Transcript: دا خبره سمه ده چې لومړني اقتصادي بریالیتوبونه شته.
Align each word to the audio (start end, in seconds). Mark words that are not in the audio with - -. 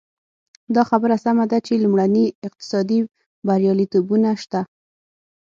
دا 0.75 0.81
خبره 0.89 1.15
سمه 1.25 1.45
ده 1.51 1.57
چې 1.65 1.81
لومړني 1.83 2.25
اقتصادي 2.47 2.99
بریالیتوبونه 3.47 4.29
شته. 4.41 4.61